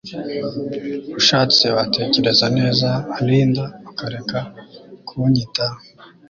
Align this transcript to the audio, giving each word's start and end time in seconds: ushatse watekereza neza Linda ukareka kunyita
ushatse 1.19 1.65
watekereza 1.75 2.45
neza 2.57 2.89
Linda 3.25 3.65
ukareka 3.91 4.39
kunyita 5.07 5.67